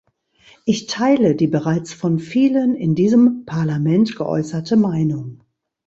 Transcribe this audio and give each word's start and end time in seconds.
Ich 0.65 0.87
teile 0.87 1.35
die 1.35 1.45
bereits 1.45 1.93
von 1.93 2.17
vielen 2.17 2.73
in 2.73 2.95
diesem 2.95 3.45
Parlament 3.45 4.15
geäußerte 4.15 4.75
Meinung. 4.75 5.43